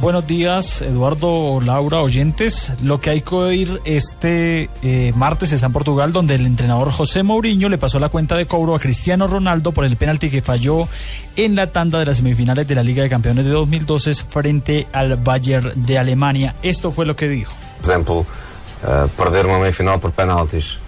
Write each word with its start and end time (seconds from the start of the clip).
Buenos 0.00 0.26
días, 0.26 0.80
Eduardo, 0.80 1.60
Laura, 1.60 2.00
oyentes. 2.00 2.72
Lo 2.82 3.02
que 3.02 3.10
hay 3.10 3.20
que 3.20 3.34
oír 3.34 3.82
este 3.84 4.70
eh, 4.82 5.12
martes 5.14 5.52
está 5.52 5.66
en 5.66 5.74
Portugal, 5.74 6.10
donde 6.10 6.36
el 6.36 6.46
entrenador 6.46 6.90
José 6.90 7.22
Mourinho 7.22 7.68
le 7.68 7.76
pasó 7.76 7.98
la 7.98 8.08
cuenta 8.08 8.34
de 8.34 8.46
cobro 8.46 8.74
a 8.74 8.80
Cristiano 8.80 9.28
Ronaldo 9.28 9.72
por 9.72 9.84
el 9.84 9.98
penalti 9.98 10.30
que 10.30 10.40
falló 10.40 10.88
en 11.36 11.54
la 11.54 11.70
tanda 11.70 11.98
de 11.98 12.06
las 12.06 12.16
semifinales 12.16 12.66
de 12.66 12.74
la 12.76 12.82
Liga 12.82 13.02
de 13.02 13.10
Campeones 13.10 13.44
de 13.44 13.50
2012 13.50 14.14
frente 14.14 14.86
al 14.90 15.18
Bayern 15.18 15.72
de 15.84 15.98
Alemania. 15.98 16.54
Esto 16.62 16.92
fue 16.92 17.04
lo 17.04 17.14
que 17.14 17.28
dijo. 17.28 17.52
Por 17.82 17.90
exemplo, 17.90 18.20
uh, 18.20 19.08
perder 19.18 19.44
uma 19.44 19.58
meia-final 19.58 20.00
por 20.00 20.12
penaltis, 20.12 20.78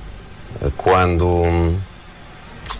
uh, 0.63 0.71
quando 0.75 1.27
um, 1.27 1.77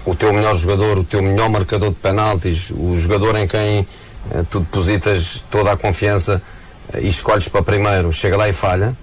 o 0.07 0.15
teu 0.15 0.33
marcador 0.33 1.91
de 1.91 1.97
penaltis, 1.97 2.71
o 2.71 2.97
jogador 2.97 3.37
em 3.37 3.47
quem 3.47 3.87
tu 4.51 4.61
depositas 4.61 5.43
toda 5.51 5.73
a 5.73 5.77
confiança 5.77 6.41
e 6.99 7.09
escolhes 7.09 7.49
para 7.49 7.63
primeiro, 7.63 8.13
chega 8.13 8.37
lá 8.37 8.49
e 8.49 8.53
falha, 8.53 8.97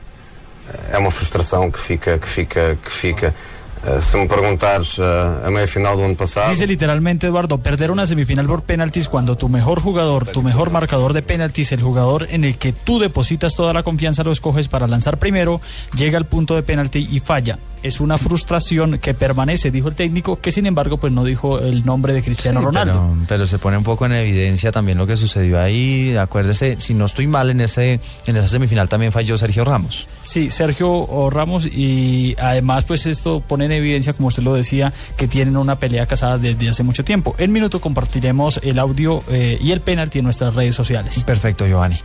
é 0.92 0.98
uma 0.98 1.12
frustração 1.12 1.72
que 1.72 1.80
fica, 1.80 2.18
que 2.18 2.28
fica, 2.28 2.78
que 2.84 2.92
fica. 2.92 3.36
Uh, 3.82 4.02
se 4.02 4.18
me 4.18 4.28
preguntares 4.28 4.98
uh, 4.98 5.46
a 5.46 5.50
meia 5.50 5.66
final 5.66 5.96
do 5.96 6.04
ano 6.04 6.14
passado. 6.14 6.50
Dice 6.50 6.68
literalmente, 6.68 7.28
Eduardo, 7.28 7.60
perder 7.60 7.92
una 7.92 8.06
semifinal 8.06 8.46
por 8.46 8.64
penaltis 8.64 9.08
cuando 9.08 9.38
tu 9.38 9.48
mejor 9.48 9.80
jugador, 9.80 10.28
tu 10.28 10.44
mejor 10.44 10.70
marcador 10.70 11.14
de 11.14 11.22
penaltis, 11.22 11.72
el 11.72 11.82
jugador 11.82 12.28
en 12.30 12.44
el 12.44 12.58
que 12.58 12.74
tú 12.74 13.00
depositas 13.00 13.56
toda 13.56 13.72
la 13.72 13.82
confianza, 13.82 14.26
lo 14.26 14.34
escoges 14.34 14.68
para 14.68 14.86
lanzar 14.86 15.18
primero, 15.18 15.62
llega 15.96 16.18
al 16.18 16.26
punto 16.26 16.56
de 16.56 16.64
penalti 16.64 17.08
y 17.10 17.22
falla. 17.22 17.58
Es 17.84 18.00
una 18.00 18.18
frustración 18.18 19.00
que 19.00 19.14
permanece, 19.14 19.72
dijo 19.72 19.88
el 19.88 19.96
técnico, 19.96 20.40
que 20.40 20.52
sin 20.52 20.66
embargo 20.66 20.98
pues 20.98 21.14
no 21.14 21.24
dijo 21.24 21.60
el 21.60 21.86
nombre 21.86 22.14
de 22.14 22.22
Cristiano 22.22 22.60
Sí, 22.60 22.66
Ronaldo. 22.66 22.94
Pero, 22.94 23.26
pero 23.28 23.48
se 23.48 23.60
pone 23.60 23.78
un 23.78 23.84
poco 23.84 24.06
en 24.06 24.14
evidencia 24.14 24.72
también 24.72 24.98
lo 24.98 25.08
que 25.08 25.16
sucedió 25.16 25.60
ahí. 25.60 26.16
Acuérdese, 26.18 26.78
si 26.80 26.94
no 26.94 27.06
estoy 27.06 27.28
mal, 27.28 27.50
en 27.50 27.62
ese 27.62 28.00
en 28.26 28.38
esa 28.38 28.48
semifinal 28.48 28.90
también 28.90 29.12
falló 29.12 29.38
Sergio 29.38 29.66
Ramos. 29.66 30.08
Sí, 30.24 30.50
Sergio 30.52 31.08
Ramos 31.30 31.66
y 31.66 32.36
además 32.40 32.86
pues 32.86 33.06
esto 33.06 33.42
pone 33.42 33.66
en 33.66 33.72
evidencia, 33.72 34.14
como 34.14 34.28
usted 34.28 34.44
lo 34.44 34.54
decía, 34.54 34.94
que 35.18 35.28
tienen 35.28 35.58
una 35.58 35.80
pelea 35.80 36.06
casada 36.06 36.38
desde 36.38 36.70
hace 36.70 36.84
mucho 36.84 37.04
tiempo. 37.04 37.36
En 37.38 37.52
minuto 37.52 37.80
compartiremos 37.82 38.60
el 38.64 38.80
audio 38.80 39.24
eh, 39.30 39.58
y 39.62 39.72
el 39.72 39.82
penalti 39.82 40.20
en 40.20 40.26
nuestras 40.26 40.56
redes 40.56 40.76
sociales. 40.76 41.24
Perfecto, 41.24 41.68
Giovanni. 41.68 41.98